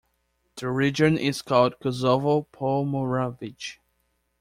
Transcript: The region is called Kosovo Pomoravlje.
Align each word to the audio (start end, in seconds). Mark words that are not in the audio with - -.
The 0.55 0.67
region 0.67 1.15
is 1.19 1.43
called 1.43 1.79
Kosovo 1.79 2.47
Pomoravlje. 2.51 3.77